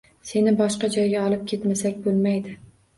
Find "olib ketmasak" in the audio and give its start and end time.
1.27-2.05